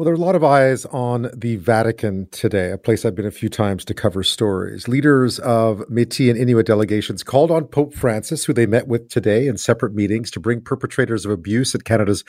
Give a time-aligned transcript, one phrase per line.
[0.00, 3.26] Well, there are a lot of eyes on the Vatican today, a place I've been
[3.26, 4.88] a few times to cover stories.
[4.88, 9.46] Leaders of Métis and Inuit delegations called on Pope Francis, who they met with today
[9.46, 12.24] in separate meetings, to bring perpetrators of abuse at Canada's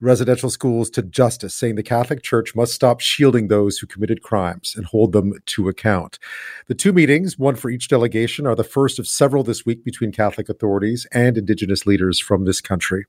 [0.00, 4.74] residential schools to justice, saying the Catholic Church must stop shielding those who committed crimes
[4.76, 6.18] and hold them to account.
[6.66, 10.12] The two meetings, one for each delegation, are the first of several this week between
[10.12, 13.04] Catholic authorities and Indigenous leaders from this country.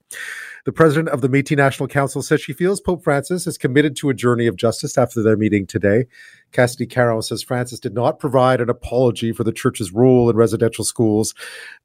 [0.66, 4.10] The president of the Métis National Council says she feels Pope Francis is committed to
[4.10, 6.06] a journey of justice after their meeting today.
[6.52, 10.86] Cassidy Caron says Francis did not provide an apology for the church's role in residential
[10.86, 11.34] schools,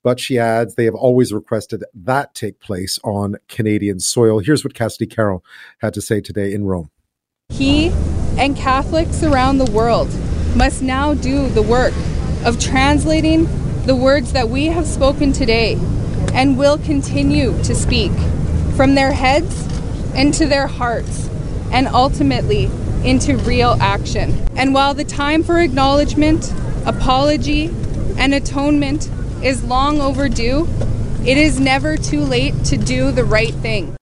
[0.02, 4.38] but she adds they have always requested that take place on Canadian soil.
[4.38, 5.40] Here's what Cassidy Caron
[5.78, 6.90] had to say today in Rome.
[7.50, 7.88] He
[8.38, 10.08] and Catholics around the world
[10.56, 11.94] must now do the work
[12.44, 13.48] of translating
[13.86, 15.74] the words that we have spoken today
[16.32, 18.12] and will continue to speak
[18.76, 19.66] from their heads
[20.14, 21.28] into their hearts,
[21.72, 22.66] and ultimately
[23.04, 24.48] into real action.
[24.56, 26.52] And while the time for acknowledgement,
[26.86, 27.66] apology,
[28.16, 29.10] and atonement
[29.42, 30.68] is long overdue,
[31.24, 33.96] it is never too late to do the right thing.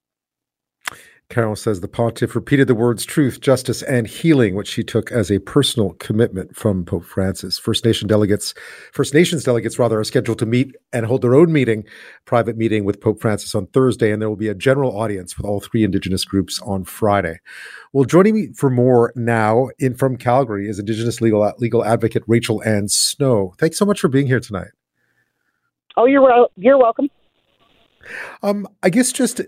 [1.31, 5.31] Caron says the pontiff repeated the words truth, justice, and healing, which she took as
[5.31, 7.59] a personal commitment from Pope Francis.
[7.59, 8.55] First Nation delegates,
[8.95, 11.85] First Nations delegates rather, are scheduled to meet and hold their own meeting,
[12.25, 15.45] private meeting with Pope Francis on Thursday, and there will be a general audience with
[15.45, 17.41] all three Indigenous groups on Friday.
[17.93, 22.63] Well, joining me for more now in from Calgary is Indigenous legal legal advocate Rachel
[22.65, 23.53] Ann Snow.
[23.59, 24.71] Thanks so much for being here tonight.
[25.99, 27.11] Oh, you're you're welcome.
[28.43, 29.43] Um, I guess just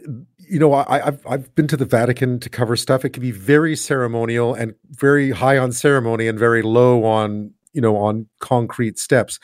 [0.51, 3.05] you know, I, have I've been to the Vatican to cover stuff.
[3.05, 7.81] It can be very ceremonial and very high on ceremony and very low on you
[7.81, 9.39] know on concrete steps.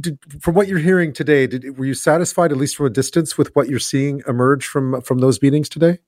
[0.00, 3.36] Did, from what you're hearing today, did, were you satisfied at least from a distance
[3.36, 5.98] with what you're seeing emerge from from those meetings today?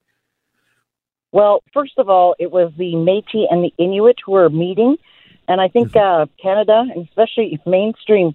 [1.32, 4.96] Well, first of all, it was the Métis and the Inuit who were meeting,
[5.48, 6.22] and I think mm-hmm.
[6.22, 8.34] uh, Canada, and especially mainstream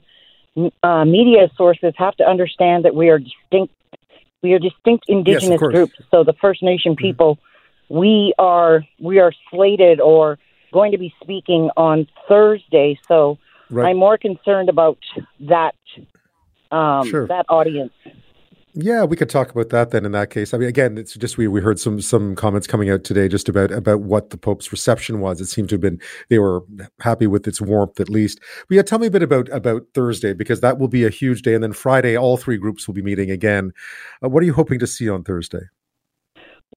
[0.83, 3.73] uh, media sources, have to understand that we are distinct
[4.47, 5.93] we are distinct indigenous yes, groups.
[6.11, 7.05] So the First Nation mm-hmm.
[7.05, 7.97] people, mm-hmm.
[7.99, 10.39] we are we are slated or
[10.71, 12.99] going to be speaking on Thursday.
[13.07, 13.37] So
[13.69, 13.89] right.
[13.89, 14.97] I'm more concerned about
[15.41, 15.75] that
[16.71, 17.27] um, sure.
[17.27, 17.93] that audience.
[18.79, 20.05] Yeah, we could talk about that then.
[20.05, 22.91] In that case, I mean, again, it's just we we heard some some comments coming
[22.91, 25.41] out today just about about what the Pope's reception was.
[25.41, 25.99] It seemed to have been
[26.29, 26.63] they were
[26.99, 28.39] happy with its warmth at least.
[28.69, 31.41] But yeah, tell me a bit about about Thursday because that will be a huge
[31.41, 33.73] day, and then Friday all three groups will be meeting again.
[34.23, 35.63] Uh, what are you hoping to see on Thursday?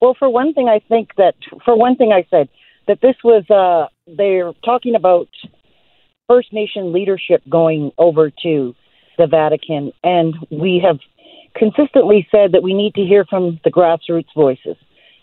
[0.01, 1.35] Well, for one thing, I think that
[1.67, 2.49] for one thing, I said
[2.89, 5.29] that this was uh, they're talking about
[6.29, 8.75] First Nation leadership going over to
[9.19, 10.99] the Vatican, and we have
[11.55, 14.77] consistently said that we need to hear from the grassroots voices.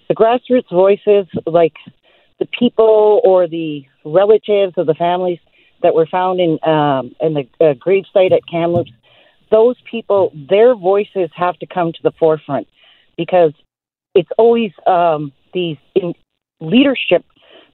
[0.07, 1.73] The grassroots voices, like
[2.39, 5.39] the people or the relatives of the families
[5.83, 8.91] that were found in um, in the uh, gravesite at Kamloops,
[9.51, 12.67] those people, their voices have to come to the forefront
[13.17, 13.53] because
[14.15, 15.77] it's always um, these
[16.59, 17.23] leadership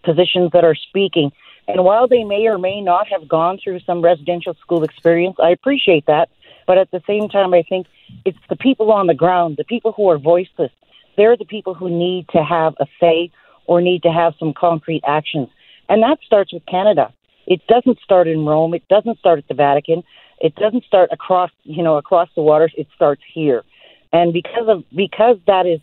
[0.03, 1.31] positions that are speaking.
[1.67, 5.51] And while they may or may not have gone through some residential school experience, I
[5.51, 6.29] appreciate that.
[6.67, 7.87] But at the same time, I think
[8.25, 10.71] it's the people on the ground, the people who are voiceless.
[11.17, 13.31] They're the people who need to have a say
[13.65, 15.49] or need to have some concrete actions.
[15.89, 17.13] And that starts with Canada.
[17.45, 18.73] It doesn't start in Rome.
[18.73, 20.03] It doesn't start at the Vatican.
[20.39, 22.73] It doesn't start across, you know, across the waters.
[22.77, 23.63] It starts here.
[24.11, 25.79] And because of because that is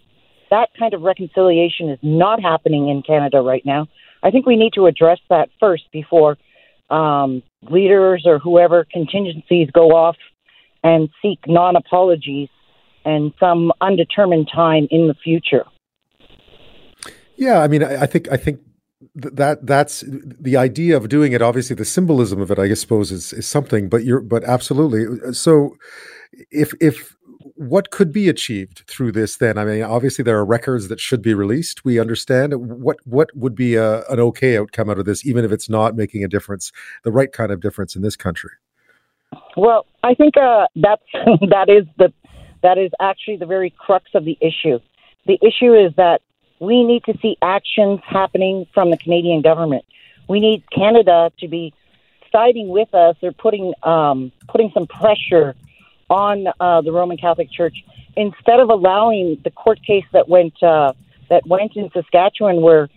[0.50, 3.88] that kind of reconciliation is not happening in Canada right now.
[4.22, 6.36] I think we need to address that first before
[6.90, 10.16] um, leaders or whoever contingencies go off
[10.82, 12.48] and seek non apologies
[13.04, 15.64] and some undetermined time in the future.
[17.36, 18.60] Yeah, I mean, I, think I think
[19.14, 21.40] that that's the idea of doing it.
[21.40, 23.88] Obviously, the symbolism of it, I suppose, is is something.
[23.88, 25.32] But you're, but absolutely.
[25.32, 25.76] So,
[26.50, 27.16] if if
[27.54, 31.22] what could be achieved through this, then I mean, obviously there are records that should
[31.22, 31.84] be released.
[31.84, 35.52] We understand what what would be a, an okay outcome out of this, even if
[35.52, 36.72] it's not making a difference,
[37.04, 38.50] the right kind of difference in this country.
[39.56, 41.02] Well, I think uh, that's
[41.50, 42.12] that is the
[42.62, 44.78] that is actually the very crux of the issue.
[45.26, 46.22] The issue is that
[46.60, 49.84] we need to see actions happening from the Canadian government.
[50.28, 51.72] We need Canada to be
[52.30, 55.54] siding with us or putting um, putting some pressure
[56.08, 57.76] on uh, the Roman Catholic Church
[58.16, 60.92] instead of allowing the court case that went uh,
[61.28, 62.88] that went in Saskatchewan where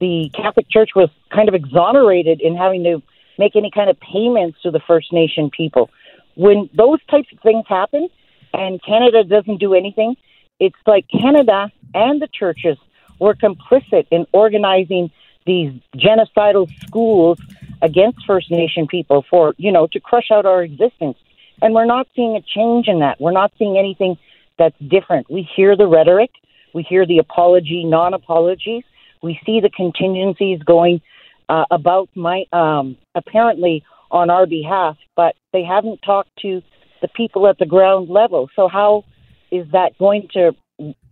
[0.00, 3.02] the Catholic Church was kind of exonerated in having to
[3.38, 5.90] make any kind of payments to the First Nation people.
[6.34, 8.08] When those types of things happen
[8.52, 10.16] and Canada doesn't do anything,
[10.60, 12.76] it's like Canada and the churches
[13.18, 15.10] were complicit in organizing
[15.46, 17.38] these genocidal schools
[17.80, 21.16] against First Nation people for, you know, to crush out our existence.
[21.62, 23.20] And we're not seeing a change in that.
[23.20, 24.18] We're not seeing anything
[24.58, 25.30] that's different.
[25.30, 26.30] We hear the rhetoric,
[26.74, 28.84] we hear the apology, non apologies,
[29.22, 31.00] we see the contingencies going
[31.48, 36.62] uh, about my um, apparently on our behalf, but they haven't talked to
[37.02, 38.48] the people at the ground level.
[38.56, 39.04] So how
[39.50, 40.52] is that going to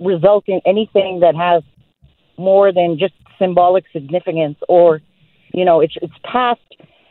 [0.00, 1.62] result in anything that has
[2.38, 5.00] more than just symbolic significance or
[5.53, 6.61] you know it's it's past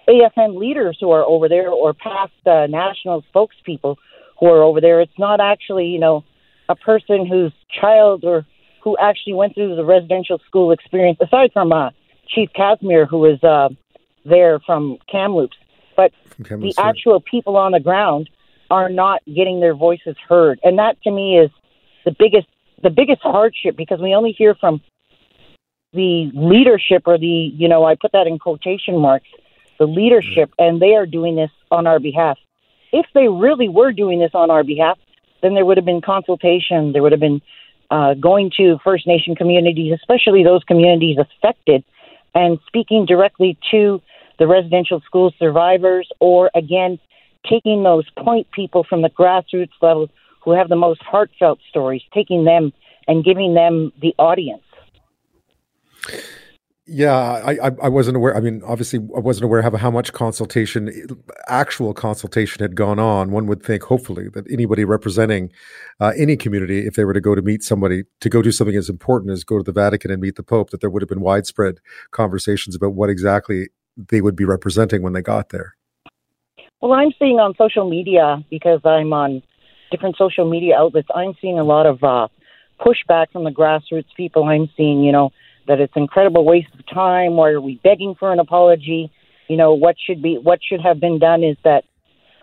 [0.08, 3.96] AFN leaders who are over there or past uh, national spokespeople
[4.40, 6.24] who are over there it's not actually you know
[6.70, 7.52] a person whose
[7.82, 8.46] child or
[8.84, 11.90] who actually went through the residential school experience aside from uh,
[12.28, 13.70] Chief Casimir who was uh,
[14.26, 15.58] there from Kamloops
[15.96, 18.30] but the actual people on the ground
[18.70, 21.52] are not getting their voices heard and that to me is
[22.04, 22.48] the biggest
[22.84, 24.82] the biggest hardship because we only hear from
[25.94, 29.28] the leadership or the you know I put that in quotation marks
[29.78, 32.38] the leadership and they are doing this on our behalf.
[32.92, 34.98] If they really were doing this on our behalf,
[35.42, 36.94] then there would have been consultation.
[36.94, 37.42] There would have been
[37.92, 41.84] uh, going to First Nation communities, especially those communities affected,
[42.36, 44.02] and speaking directly to
[44.38, 47.00] the residential school survivors, or again,
[47.50, 50.10] taking those point people from the grassroots level
[50.44, 52.74] who have the most heartfelt stories, taking them
[53.08, 54.62] and giving them the audience.
[56.88, 58.38] Yeah, I, I wasn't aware.
[58.38, 60.92] I mean, obviously, I wasn't aware of how much consultation,
[61.48, 63.32] actual consultation, had gone on.
[63.32, 65.52] One would think, hopefully, that anybody representing
[66.00, 68.76] uh, any community, if they were to go to meet somebody, to go do something
[68.76, 71.10] as important as go to the Vatican and meet the Pope, that there would have
[71.10, 71.80] been widespread
[72.12, 75.76] conversations about what exactly they would be representing when they got there.
[76.82, 79.42] Well, I'm seeing on social media because I'm on
[79.90, 81.08] different social media outlets.
[81.16, 82.28] I'm seeing a lot of uh,
[82.80, 84.44] pushback from the grassroots people.
[84.44, 85.32] I'm seeing, you know
[85.68, 87.36] that it's incredible waste of time.
[87.36, 89.12] Why are we begging for an apology?
[89.48, 91.84] You know what should be what should have been done is that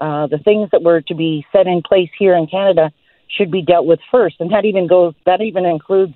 [0.01, 2.93] uh, the things that were to be set in place here in Canada
[3.29, 6.15] should be dealt with first, and that even goes that even includes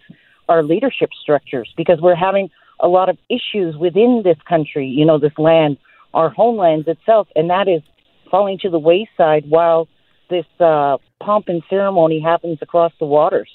[0.48, 2.50] our leadership structures because we're having
[2.80, 4.86] a lot of issues within this country.
[4.86, 5.78] You know, this land,
[6.14, 7.82] our homelands itself, and that is
[8.30, 9.88] falling to the wayside while
[10.30, 13.48] this uh, pomp and ceremony happens across the waters.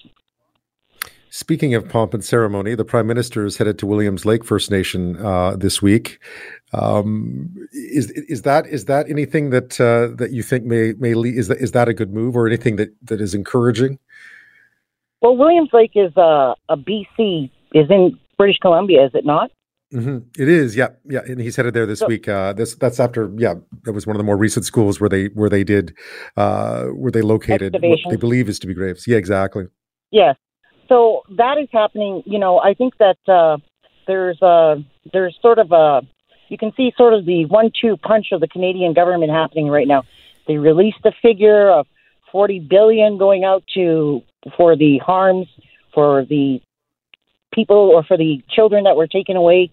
[1.33, 5.15] Speaking of pomp and ceremony, the Prime Minister is headed to Williams Lake First Nation
[5.15, 6.19] uh, this week.
[6.73, 11.37] Um, is is that is that anything that uh, that you think may may lead,
[11.37, 13.97] is that is that a good move or anything that, that is encouraging?
[15.21, 19.51] Well, Williams Lake is a, a BC is in British Columbia, is it not?
[19.93, 20.17] Mm-hmm.
[20.37, 22.27] It is, yeah, yeah, and he's headed there this so, week.
[22.27, 25.27] Uh, this that's after, yeah, that was one of the more recent schools where they
[25.27, 25.95] where they did
[26.35, 29.07] uh, where they located what they believe is to be graves.
[29.07, 29.67] Yeah, exactly.
[30.11, 30.35] Yes,
[30.91, 32.21] so that is happening.
[32.25, 33.57] You know, I think that uh,
[34.07, 34.83] there's a
[35.13, 36.01] there's sort of a
[36.49, 40.03] you can see sort of the one-two punch of the Canadian government happening right now.
[40.49, 41.87] They released a figure of
[42.33, 44.21] 40 billion going out to
[44.57, 45.47] for the harms
[45.93, 46.59] for the
[47.53, 49.71] people or for the children that were taken away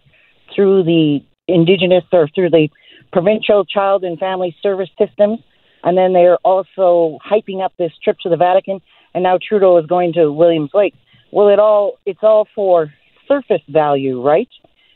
[0.55, 1.19] through the
[1.49, 2.69] indigenous or through the
[3.13, 5.41] provincial child and family service systems.
[5.83, 8.81] And then they're also hyping up this trip to the Vatican.
[9.15, 10.95] And now Trudeau is going to Williams Lake.
[11.31, 12.93] Well, it all it's all for
[13.27, 14.49] surface value, right?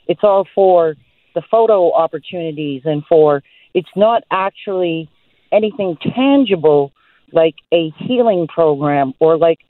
[0.09, 0.97] It's all for
[1.35, 3.43] the photo opportunities and for
[3.75, 5.09] it's not actually
[5.51, 6.93] anything tangible
[7.33, 9.61] like a healing program or like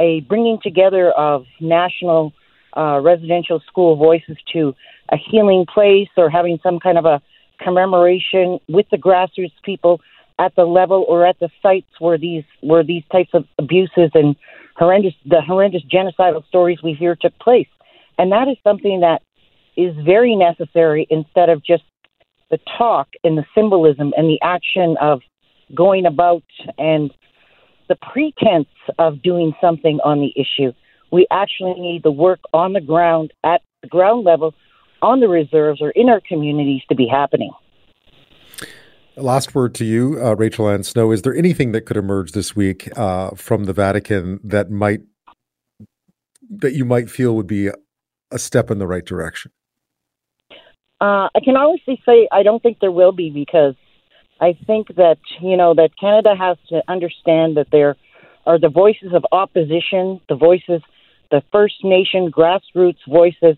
[0.00, 2.32] a bringing together of national
[2.76, 4.74] uh, residential school voices to
[5.10, 7.20] a healing place or having some kind of a
[7.62, 10.00] commemoration with the grassroots people
[10.40, 14.34] at the level or at the sites where these where these types of abuses and
[14.76, 17.68] horrendous the horrendous genocidal stories we hear took place.
[18.18, 19.22] And that is something that
[19.76, 21.84] is very necessary instead of just
[22.50, 25.20] the talk and the symbolism and the action of
[25.74, 26.42] going about
[26.78, 27.12] and
[27.88, 28.68] the pretense
[28.98, 30.72] of doing something on the issue.
[31.12, 34.54] We actually need the work on the ground at the ground level
[35.02, 37.52] on the reserves or in our communities to be happening.
[39.16, 41.10] Last word to you, uh, Rachel Ann Snow.
[41.10, 45.00] Is there anything that could emerge this week uh, from the Vatican that might
[46.48, 47.70] that you might feel would be
[48.30, 49.52] a step in the right direction?
[51.00, 53.74] Uh, I can honestly say I don't think there will be because
[54.40, 57.96] I think that you know that Canada has to understand that there
[58.46, 60.82] are the voices of opposition, the voices,
[61.30, 63.56] the First Nation grassroots voices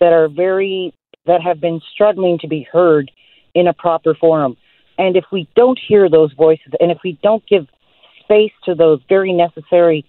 [0.00, 0.94] that are very
[1.26, 3.10] that have been struggling to be heard
[3.54, 4.56] in a proper forum.
[4.98, 7.66] And if we don't hear those voices and if we don't give
[8.22, 10.04] space to those very necessary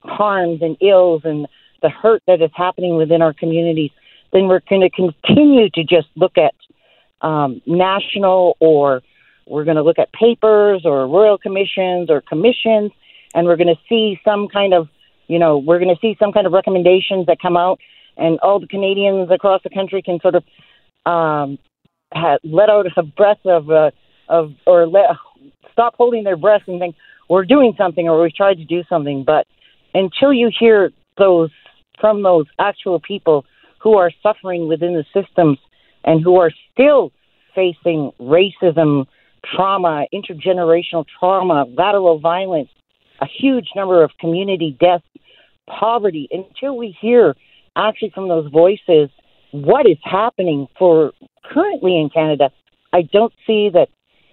[0.00, 1.46] harms and ills and
[1.82, 3.90] the hurt that is happening within our communities,
[4.32, 6.54] then we're going to continue to just look at
[7.26, 9.02] um, national or
[9.46, 12.90] we're going to look at papers or royal commissions or commissions,
[13.34, 14.88] and we're going to see some kind of,
[15.28, 17.78] you know, we're going to see some kind of recommendations that come out,
[18.16, 20.44] and all the Canadians across the country can sort of
[21.10, 21.58] um,
[22.12, 23.90] have, let out a breath of, uh,
[24.28, 25.04] of or let,
[25.72, 26.96] stop holding their breath and think
[27.28, 29.24] we're doing something or we've tried to do something.
[29.24, 29.46] But
[29.94, 31.50] until you hear those
[32.00, 33.44] from those actual people
[33.82, 35.58] who are suffering within the systems
[36.04, 37.12] and who are still
[37.54, 39.06] facing racism,
[39.54, 42.68] trauma, intergenerational trauma, lateral violence,
[43.20, 45.04] a huge number of community deaths,
[45.68, 47.34] poverty, until we hear
[47.76, 49.08] actually from those voices
[49.52, 51.12] what is happening for
[51.44, 52.50] currently in Canada,
[52.92, 53.88] I don't see that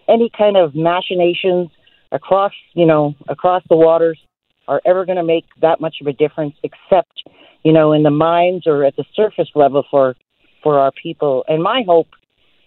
[0.07, 1.69] any kind of machinations
[2.11, 4.19] across, you know, across the waters
[4.67, 7.23] are ever going to make that much of a difference except,
[7.63, 10.15] you know, in the mines or at the surface level for
[10.61, 11.43] for our people.
[11.47, 12.07] And my hope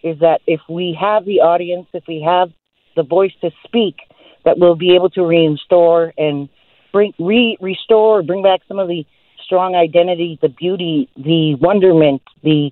[0.03, 2.51] is that if we have the audience, if we have
[2.95, 3.97] the voice to speak,
[4.45, 6.49] that we'll be able to restore and
[6.93, 9.05] bring re restore, bring back some of the
[9.45, 12.71] strong identity, the beauty, the wonderment, the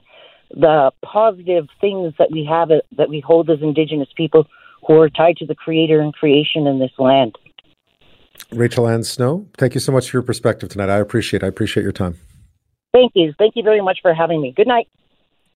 [0.51, 4.47] the positive things that we have uh, that we hold as Indigenous people
[4.87, 7.37] who are tied to the Creator and creation in this land.
[8.51, 10.91] Rachel Ann Snow, thank you so much for your perspective tonight.
[10.91, 11.43] I appreciate.
[11.43, 11.47] It.
[11.47, 12.19] I appreciate your time.
[12.93, 13.35] Thank you.
[13.39, 14.53] Thank you very much for having me.
[14.53, 14.89] Good night.